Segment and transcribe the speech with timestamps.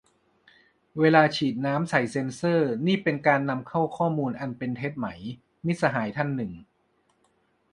[0.99, 5.07] เวลาฉีดน้ำใส่เซนเซอร์นี่เป็นการนำเข้าข้อมูลอันเป็นเท็จไหม
[5.65, 6.51] มิตรสหายท่านหนึ่ง